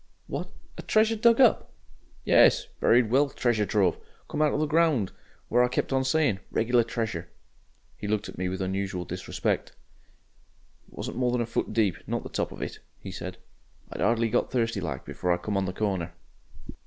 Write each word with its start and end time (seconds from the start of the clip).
"What! 0.25 0.49
a 0.79 0.81
treasure 0.81 1.15
dug 1.15 1.39
up?" 1.39 1.71
"Yes 2.25 2.65
buried 2.79 3.11
wealth 3.11 3.35
treasure 3.35 3.67
trove. 3.67 3.99
Come 4.27 4.41
out 4.41 4.51
of 4.51 4.59
the 4.59 4.65
ground. 4.65 5.11
What 5.47 5.63
I 5.63 5.67
kept 5.67 5.93
on 5.93 6.03
saying 6.03 6.39
regular 6.49 6.83
treasure...." 6.83 7.29
He 7.97 8.07
looked 8.07 8.27
at 8.27 8.35
me 8.35 8.49
with 8.49 8.63
unusual 8.63 9.05
disrespect. 9.05 9.73
"It 10.87 10.93
wasn't 10.95 11.17
more 11.17 11.31
than 11.31 11.41
a 11.41 11.45
foot 11.45 11.71
deep, 11.71 11.97
not 12.07 12.23
the 12.23 12.29
top 12.29 12.51
of 12.51 12.63
it," 12.63 12.79
he 12.99 13.11
said. 13.11 13.37
"I'd 13.91 14.01
'ardly 14.01 14.31
got 14.31 14.49
thirsty 14.49 14.81
like, 14.81 15.05
before 15.05 15.31
I 15.31 15.37
come 15.37 15.55
on 15.55 15.65
the 15.65 15.71
corner." 15.71 16.11